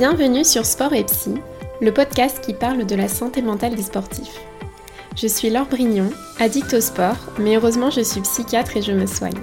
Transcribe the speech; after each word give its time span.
Bienvenue 0.00 0.46
sur 0.46 0.64
Sport 0.64 0.94
et 0.94 1.04
Psy, 1.04 1.34
le 1.82 1.92
podcast 1.92 2.40
qui 2.42 2.54
parle 2.54 2.86
de 2.86 2.94
la 2.94 3.06
santé 3.06 3.42
mentale 3.42 3.74
des 3.74 3.82
sportifs. 3.82 4.40
Je 5.14 5.26
suis 5.26 5.50
Laure 5.50 5.66
Brignon, 5.66 6.08
addict 6.38 6.72
au 6.72 6.80
sport, 6.80 7.18
mais 7.38 7.56
heureusement 7.56 7.90
je 7.90 8.00
suis 8.00 8.22
psychiatre 8.22 8.78
et 8.78 8.80
je 8.80 8.92
me 8.92 9.04
soigne. 9.04 9.38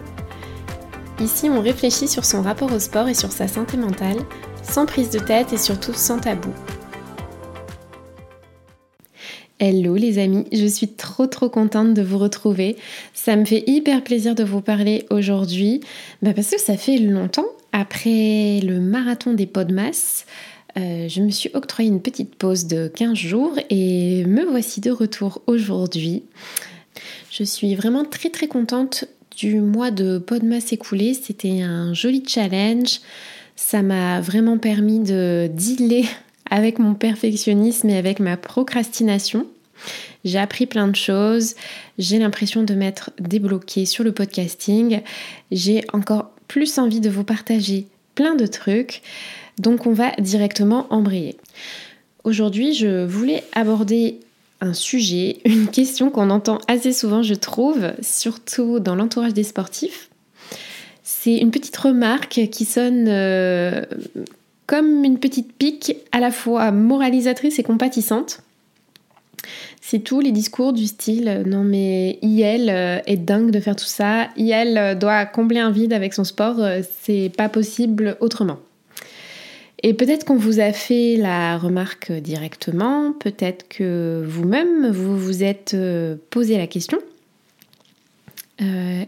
Ici, 1.19 1.47
on 1.47 1.61
réfléchit 1.61 2.07
sur 2.07 2.25
son 2.25 2.41
rapport 2.41 2.73
au 2.73 2.79
sport 2.79 3.07
et 3.07 3.13
sur 3.13 3.31
sa 3.31 3.47
santé 3.47 3.77
mentale, 3.77 4.17
sans 4.63 4.87
prise 4.87 5.11
de 5.11 5.19
tête 5.19 5.53
et 5.53 5.57
surtout 5.57 5.93
sans 5.93 6.17
tabou. 6.17 6.49
Hello 9.59 9.93
les 9.93 10.17
amis, 10.17 10.47
je 10.51 10.65
suis 10.65 10.87
trop 10.87 11.27
trop 11.27 11.49
contente 11.49 11.93
de 11.93 12.01
vous 12.01 12.17
retrouver. 12.17 12.77
Ça 13.13 13.35
me 13.35 13.45
fait 13.45 13.63
hyper 13.67 14.03
plaisir 14.03 14.33
de 14.33 14.43
vous 14.43 14.61
parler 14.61 15.05
aujourd'hui 15.11 15.81
bah, 16.23 16.33
parce 16.33 16.49
que 16.49 16.59
ça 16.59 16.77
fait 16.77 16.97
longtemps. 16.97 17.45
Après 17.79 18.59
le 18.63 18.79
marathon 18.79 19.33
des 19.33 19.45
Podmas, 19.45 20.25
euh, 20.79 21.07
je 21.07 21.21
me 21.21 21.29
suis 21.29 21.51
octroyé 21.53 21.87
une 21.91 22.01
petite 22.01 22.33
pause 22.33 22.65
de 22.65 22.87
15 22.87 23.13
jours 23.13 23.53
et 23.69 24.25
me 24.25 24.45
voici 24.45 24.81
de 24.81 24.89
retour 24.89 25.43
aujourd'hui. 25.45 26.23
Je 27.29 27.43
suis 27.43 27.75
vraiment 27.75 28.03
très 28.03 28.31
très 28.31 28.47
contente 28.47 29.05
du 29.37 29.61
mois 29.61 29.91
de 29.91 30.17
Podmas 30.17 30.69
écoulé. 30.71 31.13
C'était 31.13 31.61
un 31.61 31.93
joli 31.93 32.23
challenge. 32.27 32.99
Ça 33.55 33.83
m'a 33.83 34.21
vraiment 34.21 34.57
permis 34.57 34.97
de 34.97 35.47
dealer 35.53 36.05
avec 36.49 36.79
mon 36.79 36.95
perfectionnisme 36.95 37.91
et 37.91 37.97
avec 37.97 38.19
ma 38.19 38.37
procrastination. 38.37 39.45
J'ai 40.25 40.39
appris 40.39 40.65
plein 40.65 40.87
de 40.87 40.95
choses, 40.95 41.53
j'ai 41.99 42.17
l'impression 42.17 42.63
de 42.63 42.73
m'être 42.73 43.11
débloquée 43.19 43.85
sur 43.85 44.03
le 44.03 44.11
podcasting, 44.11 45.01
j'ai 45.51 45.83
encore 45.93 46.31
plus 46.47 46.77
envie 46.77 46.99
de 46.99 47.09
vous 47.09 47.23
partager 47.23 47.87
plein 48.15 48.35
de 48.35 48.47
trucs, 48.47 49.01
donc 49.59 49.85
on 49.85 49.93
va 49.93 50.11
directement 50.19 50.87
embrayer. 50.89 51.37
Aujourd'hui, 52.23 52.73
je 52.73 53.05
voulais 53.05 53.43
aborder 53.53 54.19
un 54.61 54.73
sujet, 54.73 55.37
une 55.45 55.67
question 55.67 56.09
qu'on 56.09 56.29
entend 56.29 56.59
assez 56.67 56.93
souvent, 56.93 57.23
je 57.23 57.33
trouve, 57.33 57.91
surtout 58.01 58.79
dans 58.79 58.95
l'entourage 58.95 59.33
des 59.33 59.43
sportifs. 59.43 60.09
C'est 61.03 61.37
une 61.37 61.51
petite 61.51 61.77
remarque 61.77 62.49
qui 62.51 62.65
sonne 62.65 63.05
euh, 63.07 63.85
comme 64.65 65.05
une 65.05 65.19
petite 65.19 65.53
pique 65.53 65.95
à 66.11 66.19
la 66.19 66.31
fois 66.31 66.71
moralisatrice 66.71 67.59
et 67.59 67.63
compatissante. 67.63 68.41
C'est 69.81 69.99
tout 69.99 70.19
les 70.19 70.31
discours 70.31 70.73
du 70.73 70.85
style 70.85 71.27
euh, 71.27 71.43
non 71.45 71.63
mais 71.63 72.19
IL 72.21 72.69
euh, 72.69 72.99
est 73.05 73.17
dingue 73.17 73.51
de 73.51 73.59
faire 73.59 73.75
tout 73.75 73.85
ça, 73.85 74.27
IL 74.35 74.77
euh, 74.77 74.95
doit 74.95 75.25
combler 75.25 75.59
un 75.59 75.71
vide 75.71 75.93
avec 75.93 76.13
son 76.13 76.23
sport, 76.23 76.57
c'est 77.01 77.31
pas 77.35 77.49
possible 77.49 78.17
autrement. 78.19 78.59
Et 79.83 79.93
peut-être 79.93 80.25
qu'on 80.25 80.37
vous 80.37 80.59
a 80.59 80.73
fait 80.73 81.15
la 81.17 81.57
remarque 81.57 82.11
directement, 82.11 83.13
peut-être 83.13 83.67
que 83.69 84.23
vous-même 84.27 84.89
vous 84.89 85.17
vous 85.17 85.43
êtes 85.43 85.77
posé 86.31 86.57
la 86.57 86.65
question. 86.65 86.97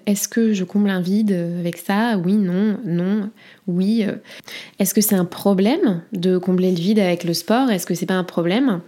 Est-ce 0.05 0.27
que 0.27 0.53
je 0.53 0.63
comble 0.63 0.91
un 0.91 1.01
vide 1.01 1.31
avec 1.59 1.77
ça? 1.77 2.19
Oui, 2.23 2.33
non, 2.33 2.77
non, 2.85 3.31
oui. 3.65 4.05
Est-ce 4.77 4.93
que 4.93 5.01
c'est 5.01 5.15
un 5.15 5.25
problème 5.25 6.03
de 6.13 6.37
combler 6.37 6.69
le 6.69 6.77
vide 6.77 6.99
avec 6.99 7.23
le 7.23 7.33
sport? 7.33 7.71
Est-ce 7.71 7.87
que 7.87 7.95
c'est 7.95 8.05
pas 8.05 8.13
un 8.13 8.23
problème? 8.23 8.81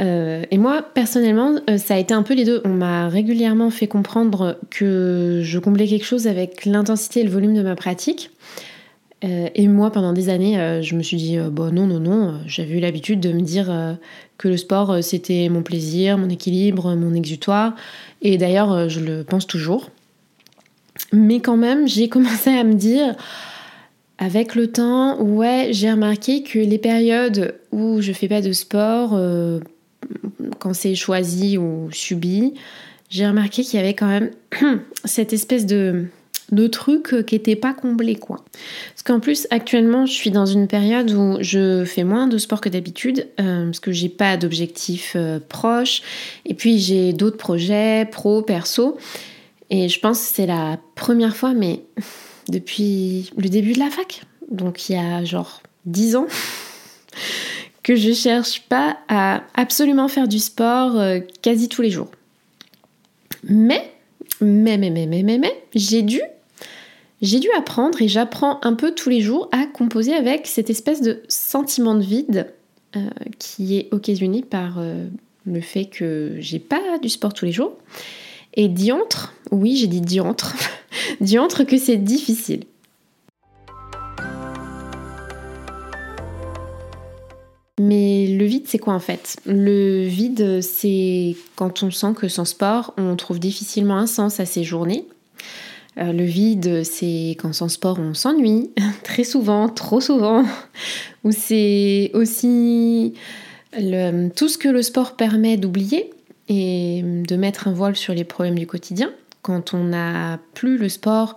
Euh, 0.00 0.44
et 0.50 0.58
moi, 0.58 0.82
personnellement, 0.82 1.54
euh, 1.70 1.78
ça 1.78 1.94
a 1.94 1.98
été 1.98 2.14
un 2.14 2.22
peu 2.22 2.34
les 2.34 2.44
deux. 2.44 2.60
On 2.64 2.70
m'a 2.70 3.08
régulièrement 3.08 3.70
fait 3.70 3.86
comprendre 3.86 4.58
que 4.70 5.40
je 5.42 5.58
comblais 5.58 5.86
quelque 5.86 6.04
chose 6.04 6.26
avec 6.26 6.64
l'intensité 6.64 7.20
et 7.20 7.24
le 7.24 7.30
volume 7.30 7.54
de 7.54 7.62
ma 7.62 7.76
pratique. 7.76 8.30
Euh, 9.24 9.48
et 9.54 9.68
moi, 9.68 9.90
pendant 9.90 10.12
des 10.12 10.28
années, 10.28 10.82
je 10.82 10.96
me 10.96 11.02
suis 11.02 11.16
dit, 11.16 11.38
bon, 11.50 11.72
non, 11.72 11.86
non, 11.86 12.00
non, 12.00 12.40
j'avais 12.46 12.76
eu 12.76 12.80
l'habitude 12.80 13.20
de 13.20 13.32
me 13.32 13.40
dire 13.40 13.96
que 14.36 14.48
le 14.48 14.56
sport, 14.56 15.02
c'était 15.02 15.48
mon 15.48 15.62
plaisir, 15.62 16.18
mon 16.18 16.28
équilibre, 16.28 16.94
mon 16.94 17.14
exutoire. 17.14 17.74
Et 18.20 18.36
d'ailleurs, 18.36 18.88
je 18.88 19.00
le 19.00 19.24
pense 19.24 19.46
toujours. 19.46 19.90
Mais 21.12 21.40
quand 21.40 21.56
même, 21.56 21.88
j'ai 21.88 22.08
commencé 22.08 22.50
à 22.50 22.64
me 22.64 22.74
dire, 22.74 23.14
avec 24.18 24.54
le 24.56 24.70
temps, 24.70 25.22
ouais, 25.22 25.68
j'ai 25.70 25.90
remarqué 25.90 26.42
que 26.42 26.58
les 26.58 26.78
périodes 26.78 27.54
où 27.72 28.02
je 28.02 28.12
fais 28.12 28.28
pas 28.28 28.42
de 28.42 28.52
sport, 28.52 29.18
quand 30.58 30.74
c'est 30.74 30.94
choisi 30.94 31.58
ou 31.58 31.88
subi, 31.92 32.54
j'ai 33.10 33.26
remarqué 33.26 33.62
qu'il 33.62 33.78
y 33.78 33.82
avait 33.82 33.94
quand 33.94 34.08
même 34.08 34.30
cette 35.04 35.32
espèce 35.32 35.66
de, 35.66 36.06
truc 36.70 37.24
qui 37.26 37.34
n'était 37.34 37.56
pas 37.56 37.74
comblé 37.74 38.16
quoi. 38.16 38.44
Parce 38.92 39.02
qu'en 39.04 39.20
plus 39.20 39.46
actuellement 39.50 40.06
je 40.06 40.12
suis 40.12 40.30
dans 40.30 40.46
une 40.46 40.68
période 40.68 41.10
où 41.10 41.38
je 41.40 41.84
fais 41.84 42.04
moins 42.04 42.26
de 42.26 42.38
sport 42.38 42.60
que 42.60 42.68
d'habitude 42.68 43.28
euh, 43.40 43.66
parce 43.66 43.80
que 43.80 43.92
j'ai 43.92 44.08
pas 44.08 44.36
d'objectifs 44.36 45.14
euh, 45.16 45.40
proches 45.48 46.02
et 46.46 46.54
puis 46.54 46.78
j'ai 46.78 47.12
d'autres 47.12 47.36
projets 47.36 48.06
pro 48.10 48.42
perso. 48.42 48.98
Et 49.70 49.88
je 49.88 49.98
pense 49.98 50.20
que 50.20 50.34
c'est 50.34 50.46
la 50.46 50.78
première 50.94 51.36
fois 51.36 51.54
mais 51.54 51.82
depuis 52.48 53.30
le 53.36 53.48
début 53.48 53.72
de 53.72 53.80
la 53.80 53.90
fac. 53.90 54.22
Donc 54.50 54.88
il 54.88 54.94
y 54.94 54.98
a 54.98 55.24
genre 55.24 55.62
10 55.86 56.16
ans 56.16 56.26
que 57.84 57.94
je 57.94 58.12
cherche 58.12 58.62
pas 58.62 58.98
à 59.08 59.44
absolument 59.54 60.08
faire 60.08 60.26
du 60.26 60.40
sport 60.40 60.98
euh, 60.98 61.20
quasi 61.42 61.68
tous 61.68 61.82
les 61.82 61.90
jours. 61.90 62.10
Mais, 63.44 63.92
mais, 64.40 64.78
mais, 64.78 64.90
mais, 64.90 65.06
mais, 65.06 65.22
mais, 65.22 65.38
mais 65.38 65.64
j'ai 65.74 66.02
dû, 66.02 66.20
j'ai 67.22 67.38
dû 67.38 67.48
apprendre 67.56 68.00
et 68.02 68.08
j'apprends 68.08 68.58
un 68.62 68.72
peu 68.72 68.94
tous 68.94 69.10
les 69.10 69.20
jours 69.20 69.48
à 69.52 69.66
composer 69.66 70.14
avec 70.14 70.46
cette 70.46 70.70
espèce 70.70 71.02
de 71.02 71.22
sentiment 71.28 71.94
de 71.94 72.02
vide 72.02 72.52
euh, 72.96 73.00
qui 73.38 73.76
est 73.76 73.88
occasionné 73.92 74.42
par 74.42 74.78
euh, 74.78 75.06
le 75.44 75.60
fait 75.60 75.84
que 75.84 76.36
j'ai 76.38 76.58
pas 76.58 76.98
du 77.02 77.10
sport 77.10 77.34
tous 77.34 77.44
les 77.44 77.52
jours. 77.52 77.76
Et 78.54 78.68
diantre, 78.68 79.34
oui, 79.50 79.76
j'ai 79.76 79.88
dit 79.88 80.00
diantre, 80.00 80.54
diantre 81.20 81.64
que 81.64 81.76
c'est 81.76 81.98
difficile. 81.98 82.64
Mais 87.80 88.28
le 88.28 88.44
vide, 88.44 88.64
c'est 88.66 88.78
quoi 88.78 88.94
en 88.94 89.00
fait? 89.00 89.36
Le 89.46 90.04
vide, 90.04 90.60
c'est 90.62 91.36
quand 91.56 91.82
on 91.82 91.90
sent 91.90 92.14
que 92.16 92.28
sans 92.28 92.44
sport, 92.44 92.94
on 92.96 93.16
trouve 93.16 93.40
difficilement 93.40 93.96
un 93.96 94.06
sens 94.06 94.38
à 94.38 94.46
ses 94.46 94.62
journées. 94.62 95.06
Euh, 95.98 96.12
le 96.12 96.24
vide, 96.24 96.84
c'est 96.84 97.36
quand 97.38 97.52
sans 97.52 97.68
sport, 97.68 97.98
on 98.00 98.14
s'ennuie, 98.14 98.70
très 99.02 99.24
souvent, 99.24 99.68
trop 99.68 100.00
souvent. 100.00 100.44
Ou 101.24 101.32
c'est 101.32 102.10
aussi 102.14 103.14
tout 104.36 104.48
ce 104.48 104.56
que 104.56 104.68
le 104.68 104.82
sport 104.82 105.16
permet 105.16 105.56
d'oublier 105.56 106.12
et 106.48 107.02
de 107.02 107.36
mettre 107.36 107.66
un 107.66 107.72
voile 107.72 107.96
sur 107.96 108.14
les 108.14 108.24
problèmes 108.24 108.58
du 108.58 108.66
quotidien. 108.66 109.12
Quand 109.42 109.74
on 109.74 109.84
n'a 109.84 110.38
plus 110.54 110.78
le 110.78 110.88
sport, 110.88 111.36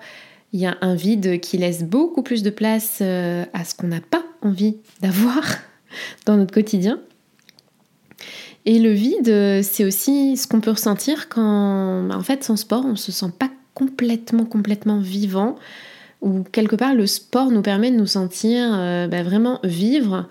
il 0.53 0.59
y 0.59 0.65
a 0.65 0.77
un 0.81 0.95
vide 0.95 1.39
qui 1.39 1.57
laisse 1.57 1.83
beaucoup 1.83 2.21
plus 2.21 2.43
de 2.43 2.49
place 2.49 2.99
euh, 3.01 3.43
à 3.53 3.65
ce 3.65 3.75
qu'on 3.75 3.87
n'a 3.87 4.01
pas 4.01 4.23
envie 4.41 4.77
d'avoir 5.01 5.43
dans 6.25 6.37
notre 6.37 6.53
quotidien. 6.53 6.99
Et 8.65 8.79
le 8.79 8.91
vide, 8.91 9.63
c'est 9.63 9.85
aussi 9.85 10.35
ce 10.35 10.45
qu'on 10.45 10.59
peut 10.59 10.71
ressentir 10.71 11.29
quand, 11.29 12.09
en 12.09 12.21
fait, 12.21 12.43
sans 12.43 12.57
sport, 12.57 12.85
on 12.85 12.97
se 12.97 13.13
sent 13.13 13.31
pas 13.37 13.49
complètement, 13.73 14.43
complètement 14.43 14.99
vivant, 14.99 15.55
ou 16.21 16.43
quelque 16.51 16.75
part 16.75 16.95
le 16.95 17.05
sport 17.05 17.51
nous 17.51 17.61
permet 17.61 17.91
de 17.91 17.95
nous 17.95 18.07
sentir 18.07 18.71
euh, 18.73 19.07
bah, 19.07 19.21
vraiment 19.21 19.59
vivre, 19.63 20.27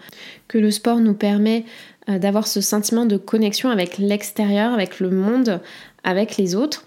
que 0.49 0.59
le 0.59 0.71
sport 0.71 0.99
nous 0.99 1.15
permet 1.15 1.65
euh, 2.09 2.19
d'avoir 2.19 2.47
ce 2.47 2.61
sentiment 2.61 3.07
de 3.07 3.17
connexion 3.17 3.71
avec 3.71 3.99
l'extérieur, 3.99 4.73
avec 4.73 4.99
le 5.01 5.11
monde, 5.11 5.61
avec 6.03 6.37
les 6.37 6.55
autres. 6.57 6.85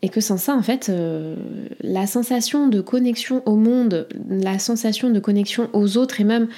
Et 0.00 0.08
que 0.08 0.20
sans 0.20 0.36
ça, 0.36 0.54
en 0.54 0.62
fait, 0.62 0.88
euh, 0.88 1.34
la 1.80 2.06
sensation 2.06 2.68
de 2.68 2.80
connexion 2.80 3.42
au 3.46 3.56
monde, 3.56 4.06
la 4.30 4.60
sensation 4.60 5.10
de 5.10 5.18
connexion 5.18 5.68
aux 5.72 5.96
autres 5.96 6.20
et 6.20 6.24
même 6.24 6.48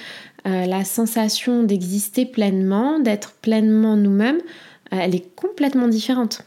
euh, 0.47 0.65
la 0.65 0.83
sensation 0.83 1.63
d'exister 1.63 2.25
pleinement, 2.25 2.99
d'être 2.99 3.33
pleinement 3.41 3.95
nous-mêmes, 3.95 4.39
euh, 4.93 4.97
elle 4.99 5.15
est 5.15 5.35
complètement 5.35 5.87
différente. 5.87 6.43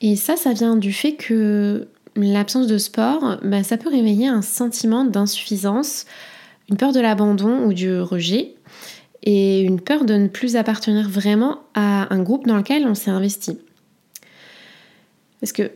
Et 0.00 0.16
ça, 0.16 0.36
ça 0.36 0.52
vient 0.52 0.76
du 0.76 0.92
fait 0.92 1.14
que 1.14 1.88
l'absence 2.16 2.66
de 2.66 2.78
sport, 2.78 3.38
bah, 3.42 3.62
ça 3.62 3.76
peut 3.76 3.90
réveiller 3.90 4.28
un 4.28 4.42
sentiment 4.42 5.04
d'insuffisance, 5.04 6.06
une 6.70 6.76
peur 6.76 6.92
de 6.92 7.00
l'abandon 7.00 7.64
ou 7.64 7.72
du 7.72 8.00
rejet, 8.00 8.54
et 9.22 9.60
une 9.60 9.80
peur 9.80 10.04
de 10.04 10.14
ne 10.14 10.28
plus 10.28 10.56
appartenir 10.56 11.08
vraiment 11.08 11.60
à 11.74 12.12
un 12.14 12.22
groupe 12.22 12.46
dans 12.46 12.56
lequel 12.56 12.86
on 12.86 12.94
s'est 12.94 13.10
investi. 13.10 13.58
Parce 15.40 15.52
que 15.52 15.70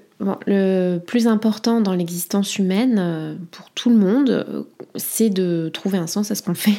le 0.47 0.99
plus 0.99 1.27
important 1.27 1.81
dans 1.81 1.95
l'existence 1.95 2.59
humaine, 2.59 2.97
euh, 2.99 3.35
pour 3.51 3.71
tout 3.71 3.91
le 3.91 3.97
monde, 3.97 4.67
c'est 4.97 5.31
de 5.31 5.71
trouver 5.73 5.99
un 5.99 6.07
sens 6.07 6.31
à 6.31 6.35
ce 6.35 6.43
qu'on 6.43 6.55
fait. 6.55 6.79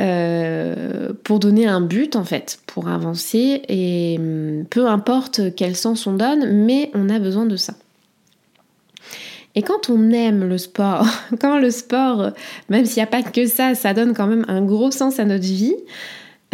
Euh, 0.00 1.12
pour 1.22 1.38
donner 1.38 1.66
un 1.66 1.82
but 1.82 2.16
en 2.16 2.24
fait, 2.24 2.60
pour 2.66 2.88
avancer 2.88 3.60
et 3.68 4.16
hum, 4.18 4.64
peu 4.70 4.86
importe 4.86 5.54
quel 5.54 5.76
sens 5.76 6.06
on 6.06 6.14
donne, 6.14 6.64
mais 6.64 6.90
on 6.94 7.10
a 7.10 7.18
besoin 7.18 7.44
de 7.44 7.56
ça. 7.56 7.74
Et 9.54 9.60
quand 9.60 9.90
on 9.90 10.10
aime 10.10 10.48
le 10.48 10.56
sport, 10.56 11.06
quand 11.40 11.58
le 11.58 11.70
sport, 11.70 12.30
même 12.70 12.86
s'il 12.86 12.96
n'y 12.96 13.02
a 13.02 13.06
pas 13.06 13.22
que 13.22 13.46
ça, 13.46 13.74
ça 13.74 13.92
donne 13.92 14.14
quand 14.14 14.26
même 14.26 14.46
un 14.48 14.62
gros 14.62 14.90
sens 14.90 15.18
à 15.18 15.26
notre 15.26 15.44
vie, 15.44 15.76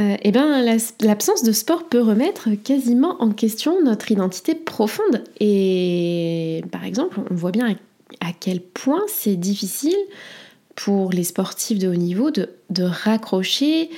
euh, 0.00 0.16
eh 0.22 0.30
ben, 0.30 0.64
l'absence 1.00 1.42
de 1.42 1.50
sport 1.50 1.88
peut 1.88 2.00
remettre 2.00 2.50
quasiment 2.62 3.20
en 3.20 3.30
question 3.30 3.82
notre 3.82 4.12
identité 4.12 4.54
profonde. 4.54 5.24
Et 5.40 6.62
par 6.70 6.84
exemple, 6.84 7.18
on 7.30 7.34
voit 7.34 7.50
bien 7.50 7.76
à, 8.20 8.32
quel 8.38 8.60
point 8.60 9.02
c'est 9.08 9.34
difficile 9.34 9.96
pour 10.76 11.10
les 11.10 11.24
sportifs 11.24 11.80
de 11.80 11.88
haut 11.88 11.96
niveau 11.96 12.30
de, 12.30 12.48
raccrocher 12.80 13.90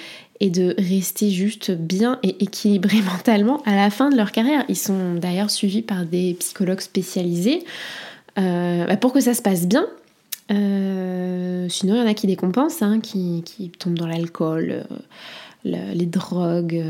et 0.43 0.49
de 0.49 0.75
rester 0.79 1.31
juste 1.31 1.71
bien 1.71 2.19
et 2.23 2.43
équilibrés 2.43 3.03
mentalement 3.13 3.63
à 3.67 3.77
la 3.77 3.91
fin 3.91 4.09
de 4.09 4.17
leur 4.17 4.33
carrière. 4.33 4.65
Ils 4.71 4.79
sont 4.79 5.17
d'ailleurs 5.17 5.51
suivis 5.51 5.83
par 5.83 6.07
des 6.07 6.35
psychologues 6.41 6.81
spécialisés 6.81 7.63
euh, 8.39 8.87
bah, 8.87 8.97
pour 8.97 9.13
que 9.13 9.21
ça 9.21 9.35
se 9.35 9.43
passe 9.43 9.67
bien. 9.67 9.87
Euh, 10.51 11.69
sinon, 11.69 11.95
il 11.95 11.99
y 11.99 12.03
en 12.03 12.07
a 12.07 12.15
qui 12.15 12.27
décompensent, 12.27 12.83
hein, 12.83 13.01
qui, 13.01 13.71
tombent 13.79 13.99
dans 13.99 14.07
l'alcool, 14.07 14.85
les 15.65 16.07
drogues, 16.07 16.83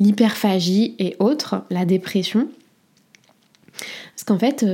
l'hyperphagie 0.00 0.94
et 0.98 1.16
autres, 1.18 1.64
la 1.70 1.84
dépression. 1.84 2.48
Parce 4.14 4.24
qu'en 4.24 4.38
fait, 4.38 4.64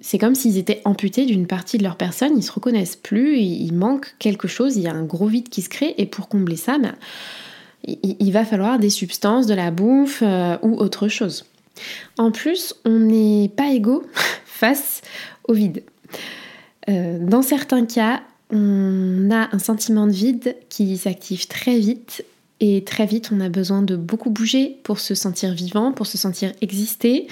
c'est 0.00 0.18
comme 0.18 0.34
s'ils 0.34 0.58
étaient 0.58 0.82
amputés 0.84 1.26
d'une 1.26 1.46
partie 1.46 1.78
de 1.78 1.82
leur 1.82 1.96
personne, 1.96 2.36
ils 2.36 2.42
se 2.42 2.52
reconnaissent 2.52 2.96
plus, 2.96 3.38
il, 3.38 3.72
manque 3.72 4.14
quelque 4.18 4.46
chose, 4.48 4.76
il 4.76 4.82
y 4.82 4.88
a 4.88 4.92
un 4.92 5.04
gros 5.04 5.26
vide 5.26 5.48
qui 5.48 5.62
se 5.62 5.68
crée, 5.68 5.94
et 5.98 6.06
pour 6.06 6.28
combler 6.28 6.56
ça, 6.56 6.78
ben, 6.78 6.94
il, 7.84 8.30
va 8.30 8.44
falloir 8.44 8.78
des 8.78 8.90
substances, 8.90 9.46
de 9.46 9.54
la 9.54 9.70
bouffe 9.70 10.22
ou 10.62 10.76
autre 10.76 11.08
chose. 11.08 11.44
En 12.18 12.30
plus, 12.30 12.74
on 12.84 12.98
n'est 12.98 13.48
pas 13.48 13.70
égaux 13.70 14.04
face 14.44 15.02
au 15.48 15.54
vide. 15.54 15.82
Euh, 16.88 17.18
dans 17.20 17.42
certains 17.42 17.86
cas, 17.86 18.22
on 18.52 19.30
a 19.30 19.48
un 19.54 19.58
sentiment 19.58 20.06
de 20.06 20.12
vide 20.12 20.56
qui 20.68 20.96
s'active 20.96 21.46
très 21.46 21.78
vite 21.78 22.24
et 22.60 22.84
très 22.84 23.06
vite 23.06 23.30
on 23.32 23.40
a 23.40 23.48
besoin 23.48 23.82
de 23.82 23.96
beaucoup 23.96 24.30
bouger 24.30 24.76
pour 24.84 25.00
se 25.00 25.14
sentir 25.14 25.52
vivant, 25.52 25.92
pour 25.92 26.06
se 26.06 26.18
sentir 26.18 26.52
exister. 26.60 27.26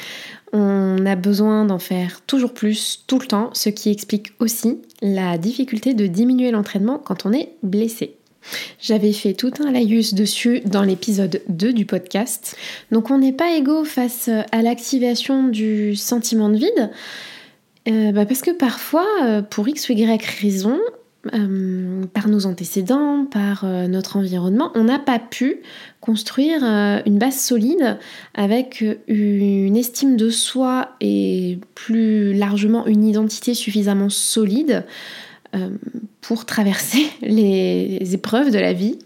On 0.53 1.05
a 1.07 1.15
besoin 1.15 1.65
d'en 1.67 1.79
faire 1.79 2.23
toujours 2.23 2.53
plus 2.53 3.05
tout 3.07 3.19
le 3.19 3.27
temps, 3.27 3.51
ce 3.53 3.69
qui 3.69 3.91
explique 3.91 4.33
aussi 4.41 4.79
la 5.03 5.39
difficulté 5.39 5.95
de 5.95 6.07
diminuer 6.07 6.51
l'entraînement 6.51 6.99
quand 6.99 7.27
on 7.27 7.33
est 7.33 7.51
blessé. 7.63 8.17
J'avais 8.81 9.13
fait 9.13 9.35
tout 9.35 9.53
un 9.61 9.71
laïus 9.71 10.15
dessus 10.15 10.61
dans 10.65 10.83
l'épisode 10.83 11.43
2 11.49 11.75
du 11.75 11.85
podcast. 11.85 12.57
Donc 12.91 13.11
on 13.11 13.19
n'est 13.19 13.35
pas 13.35 13.55
égaux 13.55 13.85
face 13.85 14.31
à 14.51 14.63
l'activation 14.63 15.49
du 15.49 15.95
sentiment 15.95 16.49
de 16.49 16.57
vide, 16.57 16.91
euh, 17.89 18.13
bah, 18.13 18.27
parce 18.27 18.43
que 18.43 18.51
parfois, 18.51 19.07
euh, 19.25 19.43
pour 19.43 19.69
X 19.69 19.89
ou 19.89 19.93
Y 19.93 20.25
raison, 20.41 20.79
euh, 21.35 22.05
par 22.13 22.29
nos 22.29 22.47
antécédents, 22.47 23.27
par 23.27 23.65
notre 23.65 24.17
environnement, 24.17 24.73
on 24.75 24.85
n'a 24.85 24.99
pas 24.99 25.19
pu 25.19 25.63
construire 26.01 26.63
une 26.65 27.19
base 27.19 27.39
solide 27.39 27.99
avec 28.35 28.85
une 29.07 29.77
estime 29.77 30.17
de 30.17 30.31
soi 30.31 30.97
et 31.01 31.59
plus 31.75 32.33
largement 32.33 32.87
une 32.87 33.05
identité 33.05 33.55
suffisamment 33.55 34.09
solide 34.09 34.85
euh, 35.57 35.69
pour 36.21 36.47
traverser 36.47 37.07
les 37.23 38.15
épreuves 38.15 38.53
de 38.53 38.59
la 38.59 38.73
vie. 38.73 38.99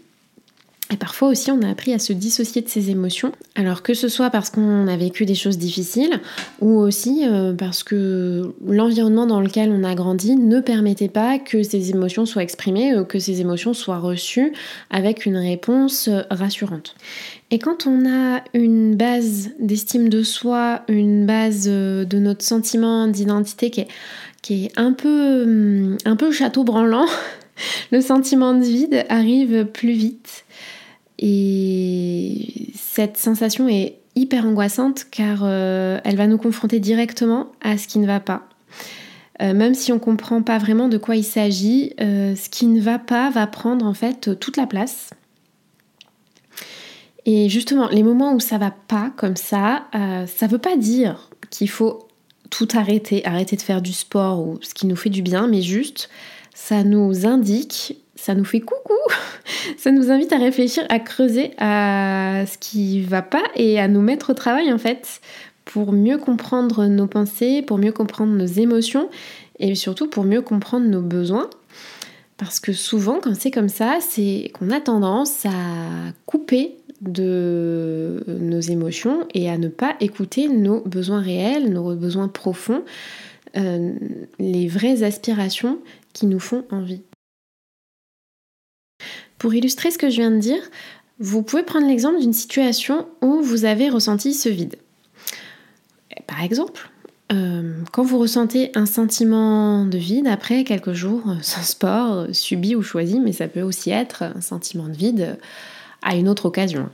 Et 0.93 0.97
parfois 0.97 1.29
aussi, 1.29 1.49
on 1.49 1.63
a 1.63 1.69
appris 1.69 1.93
à 1.93 1.99
se 1.99 2.13
dissocier 2.13 2.61
de 2.61 2.69
ses 2.69 2.91
émotions. 2.91 3.31
Alors 3.55 3.81
que 3.81 3.95
ce 3.95 4.07
soit 4.07 4.29
parce 4.29 4.51
qu'on 4.51 4.87
a 4.87 4.95
vécu 4.95 5.25
des 5.25 5.33
choses 5.33 5.57
difficiles 5.57 6.21
ou 6.61 6.77
aussi 6.77 7.23
euh, 7.25 7.53
parce 7.53 7.81
que 7.81 8.53
l'environnement 8.63 9.25
dans 9.25 9.41
lequel 9.41 9.71
on 9.71 9.83
a 9.83 9.95
grandi 9.95 10.35
ne 10.35 10.59
permettait 10.59 11.09
pas 11.09 11.39
que 11.39 11.63
ces 11.63 11.89
émotions 11.89 12.27
soient 12.27 12.43
exprimées, 12.43 12.95
ou 12.95 13.03
que 13.03 13.17
ces 13.17 13.41
émotions 13.41 13.73
soient 13.73 13.97
reçues 13.97 14.53
avec 14.91 15.25
une 15.25 15.37
réponse 15.37 16.07
rassurante. 16.29 16.95
Et 17.49 17.57
quand 17.57 17.87
on 17.87 18.05
a 18.07 18.43
une 18.53 18.95
base 18.95 19.49
d'estime 19.59 20.07
de 20.09 20.21
soi, 20.21 20.81
une 20.87 21.25
base 21.25 21.65
euh, 21.67 22.05
de 22.05 22.19
notre 22.19 22.43
sentiment 22.43 23.07
d'identité 23.07 23.71
qui 23.71 23.81
est 23.81 23.87
qui 24.45 24.65
est 24.65 24.79
un 24.79 24.93
peu, 24.93 25.41
hum, 25.41 25.97
un 26.05 26.15
peu 26.15 26.31
château 26.31 26.63
branlant, 26.63 27.07
le 27.91 27.99
sentiment 27.99 28.53
de 28.53 28.63
vide 28.63 29.03
arrive 29.09 29.65
plus 29.65 29.93
vite. 29.93 30.45
Et 31.19 32.71
cette 32.75 33.17
sensation 33.17 33.67
est 33.67 33.99
hyper 34.15 34.45
angoissante 34.45 35.05
car 35.11 35.41
euh, 35.43 35.99
elle 36.03 36.15
va 36.15 36.27
nous 36.27 36.37
confronter 36.37 36.79
directement 36.79 37.51
à 37.61 37.77
ce 37.77 37.87
qui 37.87 37.99
ne 37.99 38.07
va 38.07 38.19
pas. 38.19 38.47
Euh, 39.41 39.53
même 39.53 39.73
si 39.73 39.91
on 39.91 39.95
ne 39.95 39.99
comprend 39.99 40.41
pas 40.41 40.57
vraiment 40.57 40.87
de 40.87 40.97
quoi 40.97 41.15
il 41.15 41.23
s'agit, 41.23 41.93
euh, 41.99 42.35
ce 42.35 42.49
qui 42.49 42.67
ne 42.67 42.79
va 42.79 42.99
pas 42.99 43.29
va 43.29 43.47
prendre 43.47 43.85
en 43.85 43.93
fait 43.93 44.39
toute 44.39 44.55
la 44.55 44.65
place. 44.65 45.09
Et 47.25 47.49
justement, 47.49 47.89
les 47.89 48.03
moments 48.03 48.33
où 48.33 48.39
ça 48.39 48.57
va 48.57 48.71
pas 48.71 49.11
comme 49.17 49.35
ça, 49.35 49.87
ça 49.91 50.45
ne 50.45 50.51
veut 50.51 50.59
pas 50.59 50.77
dire 50.77 51.31
qu'il 51.49 51.69
faut 51.69 52.07
tout 52.51 52.67
arrêter, 52.75 53.25
arrêter 53.25 53.55
de 53.55 53.63
faire 53.63 53.81
du 53.81 53.93
sport 53.93 54.47
ou 54.47 54.59
ce 54.61 54.75
qui 54.75 54.85
nous 54.85 54.95
fait 54.95 55.09
du 55.09 55.23
bien, 55.23 55.47
mais 55.47 55.63
juste 55.63 56.09
ça 56.53 56.83
nous 56.83 57.25
indique, 57.25 57.97
ça 58.15 58.33
nous 58.33 58.45
fait 58.45 58.61
coucou, 58.61 58.93
ça 59.77 59.91
nous 59.91 60.11
invite 60.11 60.33
à 60.33 60.37
réfléchir, 60.37 60.85
à 60.89 60.99
creuser 60.99 61.51
à 61.57 62.45
ce 62.47 62.57
qui 62.57 63.01
va 63.01 63.21
pas 63.21 63.43
et 63.55 63.79
à 63.79 63.87
nous 63.87 64.01
mettre 64.01 64.31
au 64.31 64.33
travail 64.33 64.71
en 64.71 64.77
fait 64.77 65.21
pour 65.65 65.91
mieux 65.91 66.17
comprendre 66.17 66.85
nos 66.85 67.07
pensées, 67.07 67.61
pour 67.61 67.77
mieux 67.77 67.91
comprendre 67.91 68.33
nos 68.33 68.45
émotions 68.45 69.09
et 69.59 69.75
surtout 69.75 70.07
pour 70.07 70.23
mieux 70.23 70.41
comprendre 70.41 70.85
nos 70.85 71.01
besoins. 71.01 71.49
Parce 72.37 72.59
que 72.59 72.73
souvent, 72.73 73.19
quand 73.21 73.35
c'est 73.35 73.51
comme 73.51 73.69
ça, 73.69 73.99
c'est 74.01 74.51
qu'on 74.53 74.69
a 74.69 74.81
tendance 74.81 75.45
à 75.45 76.11
couper 76.25 76.75
de 77.01 78.23
nos 78.27 78.59
émotions 78.59 79.27
et 79.33 79.49
à 79.49 79.57
ne 79.57 79.69
pas 79.69 79.95
écouter 79.99 80.49
nos 80.49 80.81
besoins 80.81 81.21
réels, 81.21 81.71
nos 81.71 81.95
besoins 81.95 82.27
profonds, 82.27 82.83
euh, 83.57 83.93
les 84.39 84.67
vraies 84.67 85.03
aspirations 85.03 85.79
qui 86.13 86.25
nous 86.25 86.39
font 86.39 86.65
envie. 86.71 87.01
Pour 89.37 89.53
illustrer 89.53 89.91
ce 89.91 89.97
que 89.97 90.09
je 90.09 90.17
viens 90.17 90.31
de 90.31 90.39
dire, 90.39 90.61
vous 91.19 91.43
pouvez 91.43 91.63
prendre 91.63 91.87
l'exemple 91.87 92.19
d'une 92.19 92.33
situation 92.33 93.07
où 93.21 93.41
vous 93.41 93.65
avez 93.65 93.89
ressenti 93.89 94.33
ce 94.33 94.49
vide. 94.49 94.75
Par 96.27 96.43
exemple, 96.43 96.89
euh, 97.31 97.73
quand 97.91 98.03
vous 98.03 98.19
ressentez 98.19 98.71
un 98.75 98.85
sentiment 98.85 99.85
de 99.85 99.97
vide 99.97 100.27
après 100.27 100.63
quelques 100.63 100.93
jours 100.93 101.23
sans 101.41 101.63
sport, 101.63 102.27
subi 102.33 102.75
ou 102.75 102.81
choisi, 102.81 103.19
mais 103.19 103.31
ça 103.31 103.47
peut 103.47 103.61
aussi 103.61 103.89
être 103.89 104.23
un 104.23 104.41
sentiment 104.41 104.87
de 104.87 104.93
vide 104.95 105.37
à 106.01 106.15
une 106.15 106.29
autre 106.29 106.45
occasion. 106.45 106.89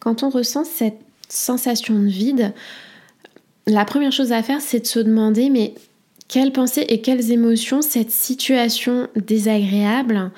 Quand 0.00 0.22
on 0.22 0.30
ressent 0.30 0.64
cette 0.64 1.00
sensation 1.28 1.94
de 1.98 2.06
vide, 2.06 2.54
la 3.66 3.84
première 3.84 4.12
chose 4.12 4.32
à 4.32 4.42
faire, 4.42 4.62
c'est 4.62 4.80
de 4.80 4.86
se 4.86 5.00
demander, 5.00 5.50
mais 5.50 5.74
quelles 6.28 6.52
pensées 6.52 6.86
et 6.88 7.00
quelles 7.02 7.32
émotions 7.32 7.82
cette 7.82 8.10
situation 8.10 9.08
désagréable 9.16 10.16
euh, 10.16 10.28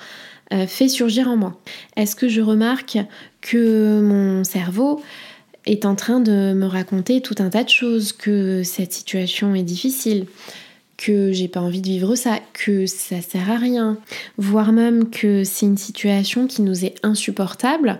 fait 0.67 0.87
surgir 0.87 1.27
en 1.27 1.37
moi 1.37 1.59
Est-ce 1.95 2.15
que 2.15 2.27
je 2.27 2.41
remarque 2.41 2.97
que 3.41 4.01
mon 4.01 4.43
cerveau 4.43 5.01
est 5.65 5.85
en 5.85 5.95
train 5.95 6.19
de 6.19 6.53
me 6.53 6.65
raconter 6.65 7.21
tout 7.21 7.35
un 7.39 7.49
tas 7.49 7.63
de 7.63 7.69
choses, 7.69 8.13
que 8.13 8.63
cette 8.63 8.93
situation 8.93 9.53
est 9.55 9.63
difficile, 9.63 10.25
que 10.97 11.31
j'ai 11.31 11.47
pas 11.47 11.61
envie 11.61 11.81
de 11.81 11.87
vivre 11.87 12.15
ça, 12.15 12.39
que 12.53 12.85
ça 12.85 13.21
sert 13.21 13.49
à 13.49 13.57
rien, 13.57 13.97
voire 14.37 14.71
même 14.71 15.09
que 15.09 15.43
c'est 15.43 15.65
une 15.65 15.77
situation 15.77 16.47
qui 16.47 16.61
nous 16.61 16.85
est 16.85 16.95
insupportable 17.03 17.99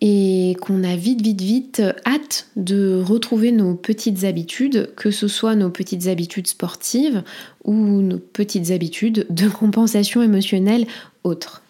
et 0.00 0.56
qu'on 0.60 0.82
a 0.82 0.96
vite, 0.96 1.22
vite, 1.22 1.40
vite 1.40 1.82
hâte 2.06 2.48
de 2.56 3.00
retrouver 3.00 3.52
nos 3.52 3.74
petites 3.74 4.24
habitudes, 4.24 4.92
que 4.96 5.10
ce 5.10 5.28
soit 5.28 5.54
nos 5.54 5.70
petites 5.70 6.08
habitudes 6.08 6.48
sportives 6.48 7.22
ou 7.64 7.74
nos 7.74 8.18
petites 8.18 8.72
habitudes 8.72 9.26
de 9.30 9.48
compensation 9.48 10.22
émotionnelle 10.22 10.86
autres. 11.22 11.62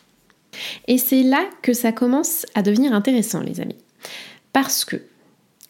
Et 0.89 0.99
c'est 0.99 1.23
là 1.23 1.45
que 1.63 1.73
ça 1.73 1.93
commence 1.93 2.47
à 2.55 2.63
devenir 2.63 2.93
intéressant, 2.93 3.41
les 3.41 3.61
amis. 3.61 3.77
Parce 4.53 4.85
que 4.85 4.97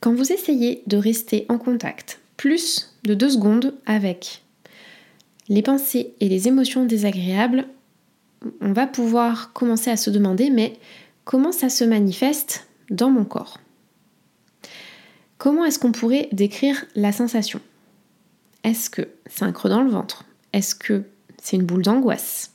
quand 0.00 0.14
vous 0.14 0.32
essayez 0.32 0.82
de 0.86 0.96
rester 0.96 1.46
en 1.48 1.58
contact 1.58 2.20
plus 2.36 2.96
de 3.04 3.14
deux 3.14 3.30
secondes 3.30 3.74
avec 3.86 4.42
les 5.48 5.62
pensées 5.62 6.14
et 6.20 6.28
les 6.28 6.48
émotions 6.48 6.84
désagréables, 6.84 7.66
on 8.60 8.72
va 8.72 8.86
pouvoir 8.86 9.52
commencer 9.52 9.90
à 9.90 9.96
se 9.96 10.10
demander 10.10 10.50
mais 10.50 10.78
comment 11.24 11.52
ça 11.52 11.68
se 11.68 11.84
manifeste 11.84 12.66
dans 12.90 13.10
mon 13.10 13.24
corps? 13.24 13.58
Comment 15.38 15.64
est-ce 15.64 15.78
qu'on 15.78 15.92
pourrait 15.92 16.28
décrire 16.32 16.84
la 16.94 17.12
sensation? 17.12 17.60
Est-ce 18.64 18.90
que 18.90 19.08
c'est 19.26 19.44
un 19.44 19.52
creux 19.52 19.70
dans 19.70 19.82
le 19.82 19.90
ventre? 19.90 20.24
Est-ce 20.52 20.74
que 20.74 21.04
c'est 21.40 21.56
une 21.56 21.64
boule 21.64 21.82
d'angoisse? 21.82 22.51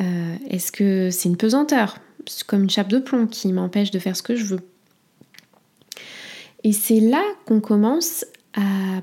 Euh, 0.00 0.36
Est-ce 0.48 0.72
que 0.72 1.10
c'est 1.10 1.28
une 1.28 1.36
pesanteur? 1.36 1.98
Comme 2.46 2.64
une 2.64 2.70
chape 2.70 2.88
de 2.88 2.98
plomb 2.98 3.26
qui 3.26 3.52
m'empêche 3.52 3.90
de 3.90 3.98
faire 3.98 4.16
ce 4.16 4.22
que 4.22 4.36
je 4.36 4.44
veux. 4.44 4.60
Et 6.64 6.72
c'est 6.72 7.00
là 7.00 7.22
qu'on 7.44 7.60
commence 7.60 8.24
à 8.54 9.02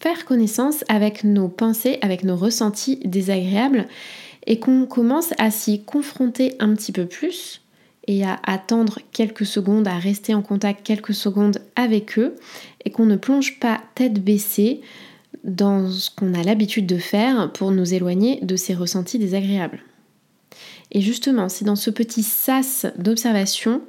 faire 0.00 0.24
connaissance 0.24 0.82
avec 0.88 1.22
nos 1.24 1.48
pensées, 1.48 1.98
avec 2.02 2.24
nos 2.24 2.36
ressentis 2.36 2.96
désagréables 3.04 3.86
et 4.46 4.58
qu'on 4.58 4.86
commence 4.86 5.32
à 5.38 5.50
s'y 5.50 5.84
confronter 5.84 6.54
un 6.58 6.74
petit 6.74 6.92
peu 6.92 7.06
plus 7.06 7.60
et 8.08 8.24
à 8.24 8.40
attendre 8.44 8.98
quelques 9.12 9.46
secondes, 9.46 9.86
à 9.86 9.98
rester 9.98 10.34
en 10.34 10.42
contact 10.42 10.84
quelques 10.84 11.14
secondes 11.14 11.58
avec 11.76 12.18
eux 12.18 12.34
et 12.84 12.90
qu'on 12.90 13.06
ne 13.06 13.16
plonge 13.16 13.60
pas 13.60 13.80
tête 13.94 14.24
baissée 14.24 14.80
dans 15.44 15.88
ce 15.88 16.10
qu'on 16.10 16.34
a 16.34 16.42
l'habitude 16.42 16.86
de 16.86 16.98
faire 16.98 17.52
pour 17.52 17.70
nous 17.70 17.94
éloigner 17.94 18.40
de 18.42 18.56
ces 18.56 18.74
ressentis 18.74 19.18
désagréables. 19.18 19.80
Et 20.92 21.00
justement, 21.00 21.48
c'est 21.48 21.64
dans 21.64 21.76
ce 21.76 21.90
petit 21.90 22.22
sas 22.22 22.86
d'observation 22.96 23.82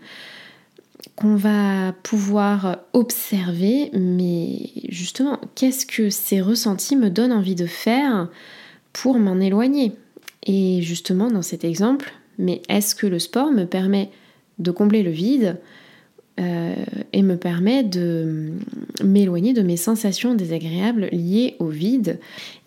qu'on 1.15 1.35
va 1.35 1.93
pouvoir 2.03 2.79
observer, 2.93 3.89
mais 3.93 4.69
justement, 4.89 5.39
qu'est-ce 5.55 5.85
que 5.85 6.09
ces 6.09 6.41
ressentis 6.41 6.95
me 6.95 7.09
donnent 7.09 7.33
envie 7.33 7.55
de 7.55 7.65
faire 7.65 8.29
pour 8.93 9.17
m'en 9.19 9.39
éloigner? 9.39 9.93
Et 10.45 10.81
justement, 10.81 11.29
dans 11.29 11.41
cet 11.41 11.63
exemple, 11.63 12.13
mais 12.37 12.61
est-ce 12.69 12.95
que 12.95 13.07
le 13.07 13.19
sport 13.19 13.51
me 13.51 13.65
permet 13.65 14.09
de 14.59 14.71
combler 14.71 15.03
le 15.03 15.11
vide 15.11 15.57
euh, 16.39 16.75
et 17.13 17.23
me 17.23 17.35
permet 17.35 17.83
de 17.83 18.51
m'éloigner 19.03 19.53
de 19.53 19.61
mes 19.61 19.77
sensations 19.77 20.33
désagréables 20.33 21.09
liées 21.11 21.55
au 21.59 21.67
vide? 21.67 22.19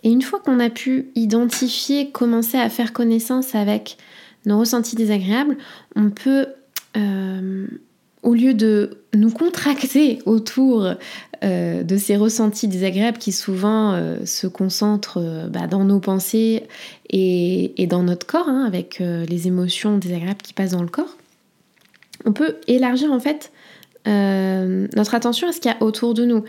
Et 0.02 0.10
une 0.10 0.22
fois 0.22 0.40
qu'on 0.40 0.60
a 0.60 0.70
pu 0.70 1.06
identifier, 1.14 2.10
commencer 2.10 2.58
à 2.58 2.68
faire 2.68 2.92
connaissance 2.92 3.54
avec 3.54 3.96
nos 4.46 4.58
ressentis 4.58 4.96
désagréables, 4.96 5.56
on 5.96 6.10
peut, 6.10 6.46
euh, 6.96 7.66
au 8.22 8.34
lieu 8.34 8.54
de 8.54 8.98
nous 9.14 9.30
contracter 9.30 10.20
autour 10.26 10.94
euh, 11.42 11.82
de 11.82 11.96
ces 11.96 12.16
ressentis 12.16 12.68
désagréables 12.68 13.18
qui 13.18 13.32
souvent 13.32 13.98
se 14.24 14.46
concentrent 14.46 15.48
bah, 15.50 15.66
dans 15.66 15.84
nos 15.84 16.00
pensées 16.00 16.64
et, 17.10 17.86
dans 17.88 18.02
notre 18.02 18.26
corps, 18.26 18.48
hein, 18.48 18.64
avec 18.66 18.98
les 19.00 19.46
émotions 19.46 19.98
désagréables 19.98 20.42
qui 20.42 20.54
passent 20.54 20.72
dans 20.72 20.82
le 20.82 20.88
corps, 20.88 21.16
on 22.24 22.32
peut 22.32 22.56
élargir 22.66 23.12
en 23.12 23.20
fait 23.20 23.52
euh, 24.06 24.86
notre 24.94 25.14
attention 25.14 25.48
à 25.48 25.52
ce 25.52 25.60
qu'il 25.60 25.70
y 25.70 25.74
a 25.74 25.82
autour 25.82 26.12
de 26.12 26.26
nous 26.26 26.44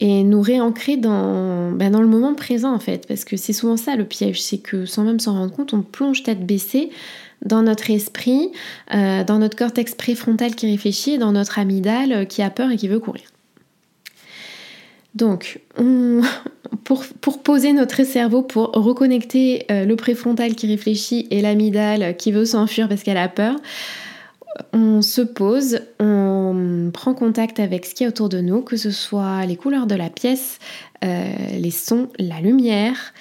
et 0.00 0.22
nous 0.22 0.42
réancrer 0.42 0.96
dans, 0.96 1.72
ben, 1.72 1.90
dans 1.90 2.02
le 2.02 2.06
moment 2.06 2.34
présent 2.34 2.72
en 2.72 2.78
fait, 2.78 3.06
parce 3.08 3.24
que 3.24 3.36
c'est 3.36 3.54
souvent 3.54 3.76
ça 3.76 3.96
le 3.96 4.04
piège, 4.04 4.42
c'est 4.42 4.58
que 4.58 4.84
sans 4.84 5.04
même 5.04 5.18
s'en 5.18 5.32
rendre 5.32 5.52
compte, 5.52 5.72
on 5.72 5.82
plonge 5.82 6.22
tête 6.22 6.46
baissée 6.46 6.90
dans 7.44 7.62
notre 7.62 7.90
esprit, 7.90 8.50
euh, 8.94 9.24
dans 9.24 9.38
notre 9.38 9.56
cortex 9.56 9.94
préfrontal 9.94 10.54
qui 10.54 10.70
réfléchit, 10.70 11.18
dans 11.18 11.32
notre 11.32 11.58
amygdale 11.58 12.26
qui 12.26 12.42
a 12.42 12.50
peur 12.50 12.70
et 12.70 12.76
qui 12.76 12.88
veut 12.88 13.00
courir. 13.00 13.24
Donc, 15.14 15.60
pour, 16.84 17.42
poser 17.42 17.72
notre 17.72 18.04
cerveau, 18.04 18.42
pour 18.42 18.72
reconnecter 18.72 19.66
euh, 19.70 19.84
le 19.84 19.96
préfrontal 19.96 20.54
qui 20.54 20.66
réfléchit 20.66 21.26
et 21.30 21.40
l'amygdale 21.40 22.16
qui 22.16 22.32
veut 22.32 22.44
s'enfuir 22.44 22.88
parce 22.88 23.02
qu'elle 23.02 23.16
a 23.16 23.28
peur, 23.28 23.56
on 24.72 25.02
se 25.02 25.20
pose, 25.20 25.80
on 26.00 26.90
prend 26.92 27.14
contact 27.14 27.60
avec 27.60 27.86
ce 27.86 27.94
qui 27.94 28.04
est 28.04 28.08
autour 28.08 28.28
de 28.28 28.40
nous, 28.40 28.62
que 28.62 28.76
ce 28.76 28.90
soit 28.90 29.44
les 29.46 29.56
couleurs 29.56 29.86
de 29.86 29.94
la 29.94 30.10
pièce, 30.10 30.58
euh, 31.04 31.32
les 31.52 31.70
sons, 31.70 32.08
la 32.18 32.40
lumière. 32.40 33.12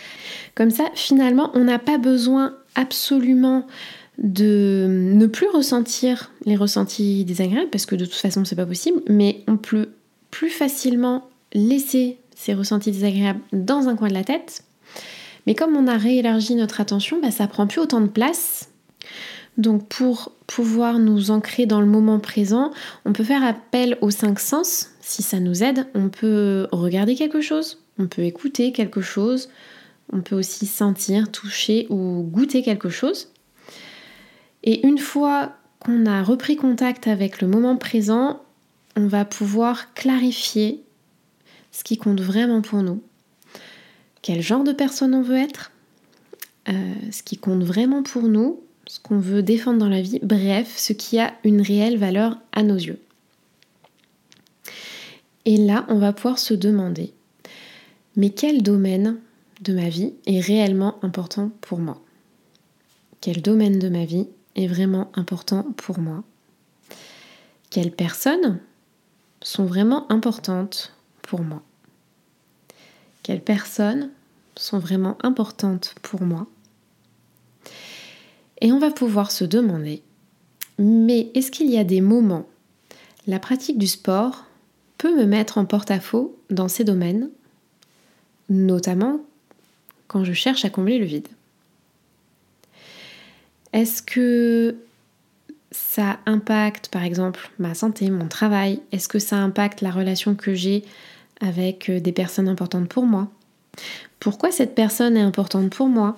Comme 0.55 0.71
ça, 0.71 0.85
finalement, 0.95 1.51
on 1.53 1.63
n'a 1.63 1.79
pas 1.79 1.97
besoin 1.97 2.55
absolument 2.75 3.65
de 4.17 4.87
ne 4.89 5.27
plus 5.27 5.47
ressentir 5.47 6.31
les 6.45 6.55
ressentis 6.55 7.23
désagréables, 7.25 7.69
parce 7.69 7.85
que 7.85 7.95
de 7.95 8.05
toute 8.05 8.15
façon, 8.15 8.45
c'est 8.45 8.55
pas 8.55 8.65
possible, 8.65 9.01
mais 9.07 9.43
on 9.47 9.57
peut 9.57 9.89
plus 10.31 10.49
facilement 10.49 11.29
laisser 11.53 12.17
ces 12.35 12.53
ressentis 12.53 12.91
désagréables 12.91 13.41
dans 13.53 13.87
un 13.87 13.95
coin 13.95 14.07
de 14.09 14.13
la 14.13 14.23
tête. 14.23 14.63
Mais 15.45 15.55
comme 15.55 15.75
on 15.75 15.87
a 15.87 15.97
réélargi 15.97 16.55
notre 16.55 16.81
attention, 16.81 17.19
bah, 17.21 17.31
ça 17.31 17.47
prend 17.47 17.67
plus 17.67 17.79
autant 17.79 18.01
de 18.01 18.07
place 18.07 18.69
donc 19.57 19.87
pour 19.87 20.31
pouvoir 20.45 20.99
nous 20.99 21.31
ancrer 21.31 21.65
dans 21.65 21.81
le 21.81 21.87
moment 21.87 22.19
présent, 22.19 22.71
on 23.05 23.13
peut 23.13 23.23
faire 23.23 23.43
appel 23.43 23.97
aux 24.01 24.11
cinq 24.11 24.39
sens 24.39 24.91
si 25.01 25.23
ça 25.23 25.39
nous 25.39 25.63
aide. 25.63 25.87
On 25.95 26.09
peut 26.09 26.67
regarder 26.71 27.15
quelque 27.15 27.41
chose, 27.41 27.83
on 27.97 28.07
peut 28.07 28.21
écouter 28.21 28.71
quelque 28.71 29.01
chose, 29.01 29.49
on 30.13 30.21
peut 30.21 30.35
aussi 30.35 30.67
sentir, 30.67 31.31
toucher 31.31 31.87
ou 31.89 32.21
goûter 32.21 32.61
quelque 32.61 32.89
chose. 32.89 33.29
Et 34.67 34.85
une 34.85 34.97
fois 34.97 35.53
qu'on 35.79 36.05
a 36.05 36.21
repris 36.21 36.57
contact 36.57 37.07
avec 37.07 37.39
le 37.39 37.47
moment 37.47 37.77
présent, 37.77 38.43
on 38.97 39.07
va 39.07 39.23
pouvoir 39.23 39.93
clarifier 39.93 40.83
ce 41.71 41.85
qui 41.85 41.97
compte 41.97 42.19
vraiment 42.19 42.61
pour 42.61 42.83
nous. 42.83 43.01
Quel 44.21 44.41
genre 44.41 44.65
de 44.65 44.73
personne 44.73 45.15
on 45.15 45.21
veut 45.21 45.37
être, 45.37 45.71
euh, 46.67 46.93
ce 47.13 47.23
qui 47.23 47.37
compte 47.37 47.63
vraiment 47.63 48.03
pour 48.03 48.23
nous 48.23 48.61
ce 48.87 48.99
qu'on 48.99 49.19
veut 49.19 49.41
défendre 49.41 49.79
dans 49.79 49.87
la 49.87 50.01
vie, 50.01 50.19
bref, 50.21 50.73
ce 50.75 50.91
qui 50.91 51.17
a 51.17 51.33
une 51.45 51.61
réelle 51.61 51.97
valeur 51.97 52.37
à 52.51 52.61
nos 52.61 52.75
yeux. 52.75 52.99
Et 55.45 55.55
là, 55.55 55.85
on 55.87 55.97
va 55.97 56.11
pouvoir 56.11 56.39
se 56.39 56.53
demander, 56.53 57.13
mais 58.17 58.31
quel 58.31 58.63
domaine 58.63 59.17
de 59.61 59.73
ma 59.73 59.87
vie 59.87 60.13
est 60.25 60.41
réellement 60.41 61.01
important 61.03 61.51
pour 61.61 61.79
moi? 61.79 62.01
Quel 63.21 63.41
domaine 63.41 63.79
de 63.79 63.87
ma 63.87 64.03
vie 64.03 64.27
est 64.57 64.67
vraiment 64.67 65.09
important 65.13 65.63
pour 65.77 65.99
moi. 65.99 66.23
Quelles 67.69 67.91
personnes 67.91 68.59
sont 69.41 69.65
vraiment 69.65 70.11
importantes 70.11 70.93
pour 71.21 71.41
moi? 71.41 71.61
Quelles 73.23 73.43
personnes 73.43 74.09
sont 74.55 74.79
vraiment 74.79 75.17
importantes 75.23 75.95
pour 76.01 76.21
moi? 76.21 76.47
Et 78.59 78.71
on 78.71 78.79
va 78.79 78.89
pouvoir 78.89 79.31
se 79.31 79.45
demander, 79.45 80.01
mais 80.79 81.29
est-ce 81.35 81.51
qu'il 81.51 81.69
y 81.69 81.77
a 81.77 81.83
des 81.83 82.01
moments, 82.01 82.47
la 83.27 83.39
pratique 83.39 83.77
du 83.77 83.87
sport 83.87 84.45
peut 84.97 85.15
me 85.15 85.25
mettre 85.25 85.59
en 85.59 85.65
porte-à-faux 85.65 86.35
dans 86.49 86.67
ces 86.67 86.83
domaines, 86.83 87.29
notamment 88.49 89.21
quand 90.07 90.23
je 90.23 90.33
cherche 90.33 90.65
à 90.65 90.69
combler 90.69 90.97
le 90.97 91.05
vide 91.05 91.27
Est-ce 93.77 94.01
que 94.01 94.75
ça 95.69 96.17
impacte 96.25 96.87
par 96.87 97.03
exemple 97.03 97.51
ma 97.59 97.75
santé, 97.75 98.09
mon 98.09 98.27
travail? 98.27 98.81
Est-ce 98.91 99.07
que 99.07 99.19
ça 99.19 99.35
impacte 99.35 99.81
la 99.81 99.91
relation 99.91 100.33
que 100.33 100.55
j'ai 100.55 100.83
avec 101.41 101.91
des 101.91 102.11
personnes 102.11 102.47
importantes 102.47 102.89
pour 102.89 103.05
moi? 103.05 103.29
Pourquoi 104.19 104.51
cette 104.51 104.73
personne 104.73 105.15
est 105.15 105.21
importante 105.21 105.69
pour 105.69 105.89
moi? 105.89 106.15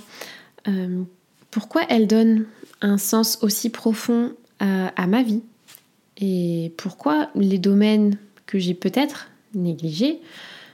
Euh, 0.70 1.04
pourquoi 1.52 1.82
elle 1.90 2.08
donne 2.08 2.46
un 2.80 2.98
sens 2.98 3.40
aussi 3.42 3.70
profond 3.70 4.32
à, 4.62 5.06
ma 5.06 5.22
vie? 5.22 5.44
Et 6.16 6.72
pourquoi 6.78 7.30
les 7.36 7.60
domaines 7.60 8.18
que 8.46 8.58
j'ai 8.58 8.74
peut-être 8.74 9.28
négligés 9.54 10.22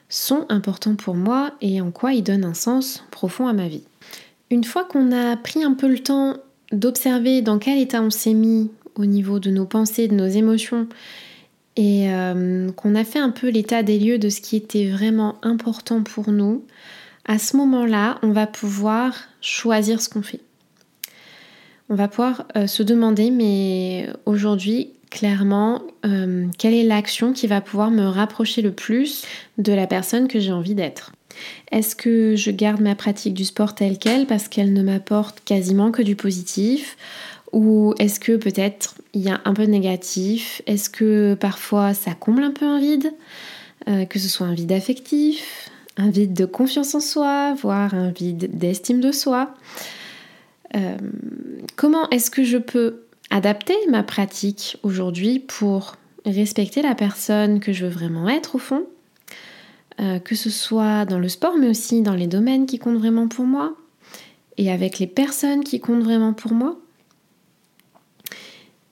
sont 0.07 0.45
importants 0.49 0.95
pour 0.95 1.15
moi 1.15 1.55
et 1.61 1.81
en 1.81 1.89
quoi 1.89 2.13
ils 2.13 2.21
donnent 2.21 2.45
un 2.45 2.53
sens 2.53 3.03
profond 3.09 3.47
à 3.47 3.53
ma 3.53 3.67
vie? 3.67 3.85
Une 4.51 4.63
fois 4.63 4.83
qu'on 4.83 5.11
a 5.11 5.35
pris 5.35 5.63
un 5.63 5.73
peu 5.73 5.87
le 5.87 5.97
temps 5.97 6.37
d'observer 6.71 7.41
dans 7.41 7.59
quel 7.59 7.77
état 7.77 8.01
on 8.01 8.09
s'est 8.09 8.33
mis 8.33 8.71
au 8.95 9.05
niveau 9.05 9.39
de 9.39 9.49
nos 9.49 9.65
pensées, 9.65 10.07
de 10.07 10.15
nos 10.15 10.27
émotions, 10.27 10.87
et 11.75 12.09
euh, 12.09 12.71
qu'on 12.71 12.95
a 12.95 13.03
fait 13.03 13.19
un 13.19 13.31
peu 13.31 13.49
l'état 13.49 13.83
des 13.83 13.99
lieux 13.99 14.17
de 14.17 14.29
ce 14.29 14.41
qui 14.41 14.55
était 14.55 14.89
vraiment 14.89 15.35
important 15.41 16.01
pour 16.03 16.31
nous, 16.31 16.63
à 17.25 17.37
ce 17.39 17.57
moment-là, 17.57 18.19
on 18.21 18.31
va 18.31 18.47
pouvoir 18.47 19.15
choisir 19.41 20.01
ce 20.01 20.09
qu'on 20.09 20.21
fait. 20.21 20.41
On 21.89 21.95
va 21.95 22.07
pouvoir 22.07 22.45
euh, 22.55 22.67
se 22.67 22.83
demander, 22.83 23.31
mais 23.31 24.07
aujourd'hui, 24.25 24.91
clairement, 25.09 25.81
euh, 26.05 26.45
quelle 26.57 26.73
est 26.73 26.83
l'action 26.83 27.33
qui 27.33 27.47
va 27.47 27.61
pouvoir 27.61 27.91
me 27.91 28.05
rapprocher 28.05 28.61
le 28.61 28.71
plus 28.71 29.25
de 29.57 29.73
la 29.73 29.87
personne 29.87 30.27
que 30.27 30.39
j'ai 30.39 30.51
envie 30.51 30.75
d'être? 30.75 31.11
Est-ce 31.71 31.95
que 31.95 32.35
je 32.35 32.51
garde 32.51 32.81
ma 32.81 32.95
pratique 32.95 33.33
du 33.33 33.45
sport 33.45 33.75
telle 33.75 33.97
qu'elle 33.97 34.27
parce 34.27 34.47
qu'elle 34.47 34.73
ne 34.73 34.83
m'apporte 34.83 35.41
quasiment 35.43 35.91
que 35.91 36.01
du 36.01 36.15
positif 36.15 36.97
ou 37.51 37.93
est-ce 37.99 38.19
que 38.19 38.35
peut-être 38.35 38.95
il 39.13 39.21
y 39.21 39.29
a 39.29 39.39
un 39.45 39.53
peu 39.53 39.65
de 39.65 39.71
négatif? 39.71 40.61
Est-ce 40.67 40.89
que 40.89 41.35
parfois 41.35 41.93
ça 41.93 42.13
comble 42.13 42.43
un 42.43 42.51
peu 42.51 42.65
un 42.65 42.79
vide? 42.79 43.13
Euh, 43.87 44.05
Que 44.05 44.19
ce 44.19 44.27
soit 44.27 44.47
un 44.47 44.53
vide 44.53 44.73
affectif, 44.73 45.69
un 45.97 46.09
vide 46.09 46.33
de 46.33 46.45
confiance 46.45 46.95
en 46.95 46.99
soi, 46.99 47.53
voire 47.53 47.93
un 47.93 48.09
vide 48.09 48.49
d'estime 48.57 48.99
de 48.99 49.11
soi. 49.11 49.53
Euh, 50.75 50.97
comment 51.75 52.09
est-ce 52.09 52.29
que 52.29 52.43
je 52.43 52.57
peux 52.57 53.03
adapter 53.29 53.75
ma 53.89 54.03
pratique 54.03 54.77
aujourd'hui 54.83 55.39
pour 55.39 55.95
respecter 56.25 56.81
la 56.81 56.95
personne 56.95 57.59
que 57.59 57.71
je 57.71 57.85
veux 57.85 57.91
vraiment 57.91 58.27
être 58.27 58.55
au 58.55 58.59
fond, 58.59 58.85
euh, 59.99 60.19
que 60.19 60.35
ce 60.35 60.49
soit 60.49 61.05
dans 61.05 61.19
le 61.19 61.29
sport 61.29 61.57
mais 61.57 61.69
aussi 61.69 62.01
dans 62.01 62.15
les 62.15 62.27
domaines 62.27 62.65
qui 62.65 62.79
comptent 62.79 62.97
vraiment 62.97 63.27
pour 63.27 63.45
moi 63.45 63.75
et 64.57 64.71
avec 64.71 64.99
les 64.99 65.07
personnes 65.07 65.63
qui 65.63 65.79
comptent 65.79 66.03
vraiment 66.03 66.33
pour 66.33 66.53
moi. 66.53 66.77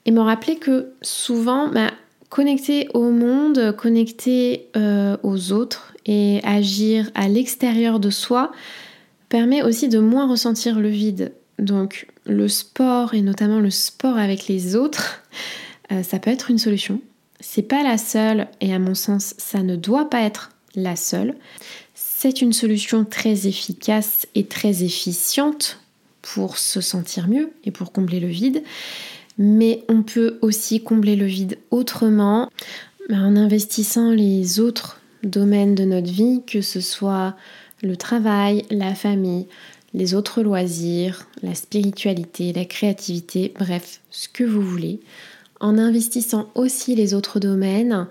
Et 0.06 0.10
me 0.10 0.20
rappeler 0.20 0.56
que 0.56 0.92
souvent, 1.00 1.68
bah, 1.68 1.90
Connecter 2.34 2.88
au 2.94 3.12
monde, 3.12 3.76
connecter 3.76 4.68
euh, 4.76 5.16
aux 5.22 5.52
autres 5.52 5.94
et 6.04 6.40
agir 6.42 7.08
à 7.14 7.28
l'extérieur 7.28 8.00
de 8.00 8.10
soi 8.10 8.50
permet 9.28 9.62
aussi 9.62 9.88
de 9.88 10.00
moins 10.00 10.28
ressentir 10.28 10.80
le 10.80 10.88
vide. 10.88 11.32
Donc 11.60 12.08
le 12.26 12.48
sport 12.48 13.14
et 13.14 13.22
notamment 13.22 13.60
le 13.60 13.70
sport 13.70 14.18
avec 14.18 14.48
les 14.48 14.74
autres, 14.74 15.22
euh, 15.92 16.02
ça 16.02 16.18
peut 16.18 16.32
être 16.32 16.50
une 16.50 16.58
solution. 16.58 17.00
C'est 17.38 17.62
pas 17.62 17.84
la 17.84 17.98
seule 17.98 18.48
et 18.60 18.74
à 18.74 18.80
mon 18.80 18.96
sens, 18.96 19.34
ça 19.38 19.62
ne 19.62 19.76
doit 19.76 20.10
pas 20.10 20.22
être 20.22 20.50
la 20.74 20.96
seule. 20.96 21.34
C'est 21.94 22.40
une 22.40 22.52
solution 22.52 23.04
très 23.04 23.46
efficace 23.46 24.26
et 24.34 24.46
très 24.46 24.82
efficiente 24.82 25.80
pour 26.22 26.58
se 26.58 26.80
sentir 26.80 27.28
mieux 27.28 27.52
et 27.64 27.70
pour 27.70 27.92
combler 27.92 28.20
le 28.20 28.28
vide. 28.28 28.62
Mais 29.36 29.84
on 29.88 30.02
peut 30.02 30.38
aussi 30.42 30.82
combler 30.82 31.16
le 31.16 31.26
vide 31.26 31.58
autrement 31.70 32.48
en 33.10 33.36
investissant 33.36 34.10
les 34.10 34.60
autres 34.60 35.00
domaines 35.22 35.74
de 35.74 35.84
notre 35.84 36.10
vie, 36.10 36.42
que 36.46 36.60
ce 36.60 36.80
soit 36.80 37.34
le 37.82 37.96
travail, 37.96 38.64
la 38.70 38.94
famille, 38.94 39.46
les 39.92 40.14
autres 40.14 40.42
loisirs, 40.42 41.26
la 41.42 41.54
spiritualité, 41.54 42.52
la 42.52 42.64
créativité, 42.64 43.52
bref, 43.58 44.00
ce 44.10 44.28
que 44.28 44.44
vous 44.44 44.62
voulez, 44.62 45.00
en 45.60 45.78
investissant 45.78 46.50
aussi 46.54 46.94
les 46.94 47.14
autres 47.14 47.38
domaines 47.38 48.06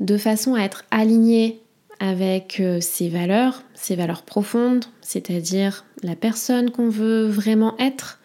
de 0.00 0.16
façon 0.16 0.54
à 0.54 0.60
être 0.60 0.84
aligné 0.90 1.60
avec 2.00 2.60
euh, 2.60 2.80
ses 2.80 3.08
valeurs, 3.08 3.62
ses 3.74 3.96
valeurs 3.96 4.22
profondes, 4.22 4.84
c'est-à-dire 5.00 5.84
la 6.02 6.16
personne 6.16 6.70
qu'on 6.70 6.88
veut 6.88 7.26
vraiment 7.26 7.76
être, 7.78 8.20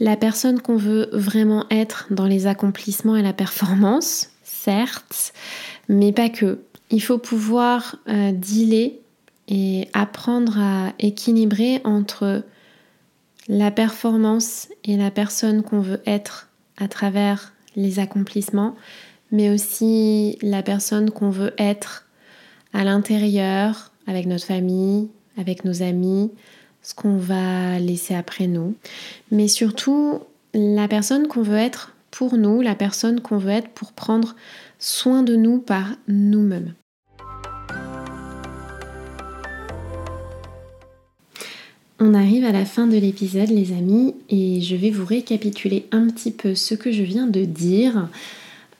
la 0.00 0.16
personne 0.16 0.60
qu'on 0.60 0.76
veut 0.76 1.08
vraiment 1.12 1.66
être 1.70 2.06
dans 2.10 2.26
les 2.26 2.46
accomplissements 2.46 3.16
et 3.16 3.22
la 3.22 3.32
performance, 3.32 4.30
certes, 4.44 5.32
mais 5.88 6.12
pas 6.12 6.28
que. 6.28 6.60
Il 6.90 7.02
faut 7.02 7.18
pouvoir 7.18 7.96
euh, 8.08 8.30
dealer 8.32 9.00
et 9.48 9.88
apprendre 9.92 10.58
à 10.58 10.92
équilibrer 10.98 11.80
entre 11.84 12.44
la 13.48 13.70
performance 13.70 14.68
et 14.84 14.96
la 14.96 15.10
personne 15.10 15.62
qu'on 15.62 15.80
veut 15.80 16.02
être 16.06 16.48
à 16.76 16.88
travers 16.88 17.52
les 17.76 17.98
accomplissements, 17.98 18.74
mais 19.30 19.50
aussi 19.50 20.38
la 20.42 20.62
personne 20.62 21.10
qu'on 21.10 21.30
veut 21.30 21.54
être 21.58 22.05
à 22.72 22.84
l'intérieur, 22.84 23.92
avec 24.06 24.26
notre 24.26 24.44
famille, 24.44 25.08
avec 25.36 25.64
nos 25.64 25.82
amis, 25.82 26.30
ce 26.82 26.94
qu'on 26.94 27.16
va 27.16 27.78
laisser 27.78 28.14
après 28.14 28.46
nous, 28.46 28.74
mais 29.30 29.48
surtout 29.48 30.20
la 30.54 30.88
personne 30.88 31.26
qu'on 31.26 31.42
veut 31.42 31.56
être 31.56 31.94
pour 32.10 32.36
nous, 32.36 32.62
la 32.62 32.74
personne 32.74 33.20
qu'on 33.20 33.38
veut 33.38 33.50
être 33.50 33.68
pour 33.70 33.92
prendre 33.92 34.36
soin 34.78 35.22
de 35.22 35.36
nous 35.36 35.58
par 35.58 35.96
nous-mêmes. 36.08 36.74
On 41.98 42.12
arrive 42.12 42.44
à 42.44 42.52
la 42.52 42.66
fin 42.66 42.86
de 42.86 42.98
l'épisode 42.98 43.48
les 43.48 43.72
amis 43.72 44.14
et 44.28 44.60
je 44.60 44.76
vais 44.76 44.90
vous 44.90 45.06
récapituler 45.06 45.86
un 45.92 46.08
petit 46.08 46.30
peu 46.30 46.54
ce 46.54 46.74
que 46.74 46.92
je 46.92 47.02
viens 47.02 47.26
de 47.26 47.44
dire 47.44 48.08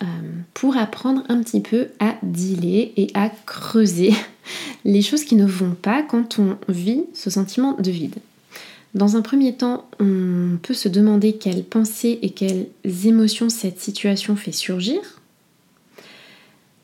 euh, 0.02 0.07
pour 0.56 0.78
apprendre 0.78 1.22
un 1.28 1.42
petit 1.42 1.60
peu 1.60 1.88
à 2.00 2.14
dealer 2.22 2.90
et 2.96 3.10
à 3.12 3.28
creuser 3.44 4.14
les 4.86 5.02
choses 5.02 5.22
qui 5.25 5.34
ne 5.34 5.44
vont 5.44 5.75
pas 5.75 6.02
quand 6.02 6.38
on 6.38 6.56
vit 6.66 7.04
ce 7.12 7.28
sentiment 7.28 7.75
de 7.75 7.90
vide. 7.90 8.14
Dans 8.94 9.16
un 9.16 9.20
premier 9.20 9.54
temps, 9.54 9.86
on 10.00 10.56
peut 10.62 10.72
se 10.72 10.88
demander 10.88 11.34
quelles 11.34 11.62
pensées 11.62 12.18
et 12.22 12.30
quelles 12.30 12.68
émotions 13.04 13.50
cette 13.50 13.78
situation 13.78 14.34
fait 14.34 14.52
surgir. 14.52 15.00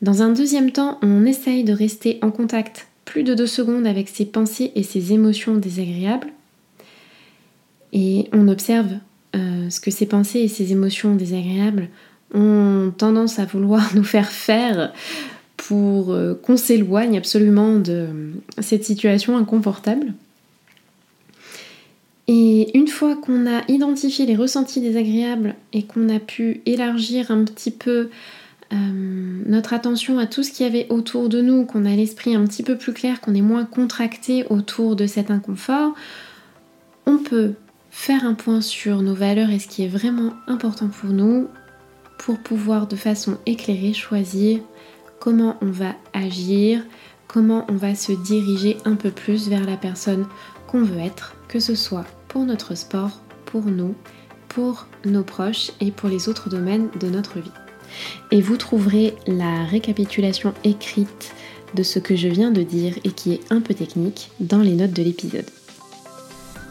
Dans 0.03 0.21
un 0.21 0.29
deuxième 0.29 0.71
temps, 0.71 0.99
on 1.01 1.25
essaye 1.25 1.63
de 1.63 1.73
rester 1.73 2.19
en 2.21 2.29
contact 2.29 2.87
plus 3.05 3.23
de 3.23 3.33
deux 3.33 3.47
secondes 3.47 3.87
avec 3.87 4.07
ses 4.07 4.25
pensées 4.25 4.71
et 4.75 4.83
ses 4.83 5.13
émotions 5.13 5.55
désagréables. 5.55 6.31
Et 7.91 8.29
on 8.33 8.47
observe 8.49 8.91
euh, 9.35 9.67
ce 9.71 9.79
que 9.79 9.89
ces 9.89 10.05
pensées 10.05 10.41
et 10.41 10.47
ces 10.47 10.73
émotions 10.73 11.15
désagréables 11.15 11.89
ont 12.33 12.91
tendance 12.97 13.39
à 13.39 13.45
vouloir 13.45 13.91
nous 13.95 14.03
faire 14.03 14.29
faire 14.29 14.93
pour 15.57 16.11
euh, 16.11 16.33
qu'on 16.33 16.57
s'éloigne 16.57 17.17
absolument 17.17 17.75
de 17.75 18.07
cette 18.59 18.83
situation 18.83 19.37
inconfortable. 19.37 20.13
Et 22.27 22.77
une 22.77 22.87
fois 22.87 23.15
qu'on 23.15 23.47
a 23.47 23.63
identifié 23.67 24.25
les 24.25 24.35
ressentis 24.35 24.79
désagréables 24.79 25.55
et 25.73 25.83
qu'on 25.83 26.07
a 26.09 26.19
pu 26.19 26.61
élargir 26.65 27.31
un 27.31 27.43
petit 27.43 27.71
peu 27.71 28.09
euh, 28.71 28.75
notre 29.45 29.73
attention 29.73 30.17
à 30.19 30.25
tout 30.25 30.41
ce 30.41 30.51
qu'il 30.51 30.65
y 30.65 30.69
avait 30.69 30.87
autour 30.89 31.27
de 31.27 31.41
nous, 31.41 31.65
qu'on 31.65 31.85
a 31.85 31.95
l'esprit 31.95 32.33
un 32.33 32.45
petit 32.45 32.63
peu 32.63 32.77
plus 32.77 32.93
clair, 32.93 33.19
qu'on 33.19 33.35
est 33.35 33.41
moins 33.41 33.65
contracté 33.65 34.45
autour 34.49 34.95
de 34.95 35.05
cet 35.05 35.31
inconfort, 35.31 35.93
on 37.05 37.17
peut 37.17 37.53
faire 37.91 38.25
un 38.25 38.33
point 38.33 38.61
sur 38.61 39.01
nos 39.01 39.13
valeurs 39.13 39.49
et 39.49 39.59
ce 39.59 39.67
qui 39.67 39.83
est 39.83 39.87
vraiment 39.87 40.33
important 40.47 40.87
pour 40.87 41.09
nous 41.11 41.47
pour 42.25 42.39
pouvoir 42.39 42.87
de 42.87 42.95
façon 42.95 43.37
éclairée 43.45 43.93
choisir 43.93 44.59
comment 45.19 45.57
on 45.61 45.71
va 45.71 45.93
agir, 46.13 46.83
comment 47.27 47.65
on 47.69 47.75
va 47.75 47.95
se 47.95 48.11
diriger 48.11 48.77
un 48.85 48.95
peu 48.95 49.11
plus 49.11 49.49
vers 49.49 49.65
la 49.65 49.77
personne 49.77 50.27
qu'on 50.67 50.83
veut 50.83 50.99
être, 50.99 51.35
que 51.47 51.59
ce 51.59 51.75
soit 51.75 52.05
pour 52.27 52.45
notre 52.45 52.75
sport, 52.75 53.21
pour 53.45 53.65
nous, 53.65 53.95
pour 54.49 54.87
nos 55.05 55.23
proches 55.23 55.71
et 55.79 55.91
pour 55.91 56.09
les 56.09 56.29
autres 56.29 56.49
domaines 56.49 56.89
de 56.99 57.09
notre 57.09 57.39
vie 57.39 57.51
et 58.31 58.41
vous 58.41 58.57
trouverez 58.57 59.15
la 59.27 59.63
récapitulation 59.65 60.53
écrite 60.63 61.33
de 61.73 61.83
ce 61.83 61.99
que 61.99 62.15
je 62.15 62.27
viens 62.27 62.51
de 62.51 62.61
dire 62.61 62.97
et 63.03 63.11
qui 63.11 63.33
est 63.33 63.51
un 63.51 63.61
peu 63.61 63.73
technique 63.73 64.31
dans 64.39 64.59
les 64.59 64.73
notes 64.73 64.93
de 64.93 65.03
l'épisode. 65.03 65.49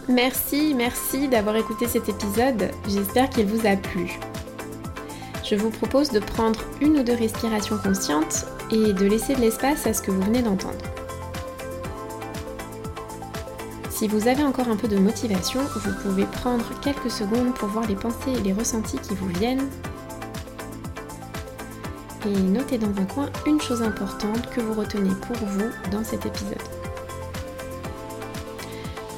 Merci, 0.09 0.75
merci 0.75 1.29
d'avoir 1.29 1.57
écouté 1.57 1.87
cet 1.87 2.09
épisode, 2.09 2.71
j'espère 2.89 3.31
qu'il 3.31 3.47
vous 3.47 3.67
a 3.67 3.77
plu. 3.77 4.19
Je 5.45 5.57
vous 5.57 5.71
propose 5.71 6.11
de 6.11 6.21
prendre 6.21 6.61
une 6.81 6.99
ou 6.99 7.03
deux 7.03 7.15
respirations 7.15 7.79
conscientes 7.79 8.47
et 8.71 8.93
de 8.93 9.07
laisser 9.07 9.35
de 9.35 9.41
l'espace 9.41 9.87
à 9.87 9.93
ce 9.93 10.03
que 10.03 10.11
vous 10.11 10.23
venez 10.23 10.43
d'entendre. 10.43 10.85
Si 13.91 14.09
vous 14.09 14.29
avez 14.29 14.43
encore 14.43 14.69
un 14.69 14.77
peu 14.77 14.89
de 14.89 14.99
motivation, 14.99 15.61
vous 15.61 15.93
pouvez 16.03 16.25
prendre 16.25 16.65
quelques 16.81 17.11
secondes 17.11 17.55
pour 17.55 17.69
voir 17.69 17.87
les 17.87 17.95
pensées 17.95 18.33
et 18.37 18.41
les 18.41 18.53
ressentis 18.53 18.99
qui 18.99 19.15
vous 19.15 19.29
viennent 19.29 19.69
et 22.27 22.41
notez 22.41 22.79
dans 22.79 23.01
un 23.01 23.05
coin 23.05 23.29
une 23.47 23.61
chose 23.61 23.83
importante 23.83 24.49
que 24.51 24.61
vous 24.61 24.75
retenez 24.75 25.15
pour 25.27 25.37
vous 25.37 25.71
dans 25.91 26.05
cet 26.05 26.27
épisode. 26.27 26.82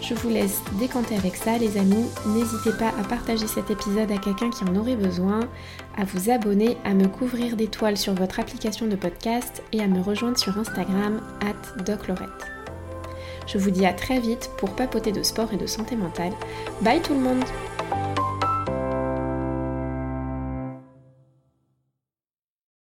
Je 0.07 0.13
vous 0.13 0.29
laisse 0.29 0.61
décanter 0.79 1.17
avec 1.17 1.35
ça 1.35 1.57
les 1.57 1.79
amis. 1.79 2.05
N'hésitez 2.27 2.73
pas 2.79 2.89
à 2.89 3.05
partager 3.09 3.47
cet 3.47 3.71
épisode 3.71 4.13
à 4.13 4.19
quelqu'un 4.19 4.51
qui 4.51 4.63
en 4.65 4.77
aurait 4.77 4.97
besoin, 4.97 5.41
à 5.97 6.05
vous 6.05 6.29
abonner, 6.31 6.77
à 6.85 6.93
me 6.93 7.09
couvrir 7.09 7.57
d'étoiles 7.57 7.97
sur 7.97 8.13
votre 8.13 8.39
application 8.39 8.87
de 8.87 8.97
podcast 8.97 9.63
et 9.73 9.81
à 9.81 9.87
me 9.87 10.03
rejoindre 10.03 10.37
sur 10.37 10.59
Instagram 10.59 11.23
at 11.41 11.83
doclorette. 11.85 12.29
Je 13.47 13.57
vous 13.57 13.71
dis 13.71 13.87
à 13.87 13.95
très 13.95 14.21
vite 14.21 14.51
pour 14.59 14.77
papoter 14.77 15.11
de 15.11 15.23
sport 15.23 15.55
et 15.55 15.57
de 15.57 15.67
santé 15.67 15.97
mentale. 15.97 16.33
Bye 16.83 17.01
tout 17.01 17.15
le 17.15 17.21
monde 17.21 17.45